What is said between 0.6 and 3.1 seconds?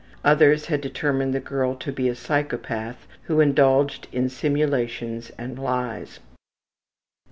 had determined the girl to be a psychopath